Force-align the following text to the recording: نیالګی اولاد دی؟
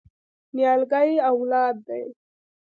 نیالګی 0.55 1.11
اولاد 1.29 1.75
دی؟ 1.87 2.03